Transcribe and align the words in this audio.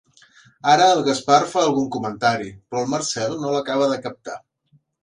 Ara 0.75 0.87
el 0.93 1.03
Gaspar 1.09 1.37
fa 1.53 1.63
algun 1.65 1.87
comentari, 1.97 2.51
però 2.71 2.85
el 2.87 2.91
Marcel 2.97 3.39
no 3.45 3.55
l'acaba 3.59 3.93
de 3.95 4.03
captar. 4.09 4.43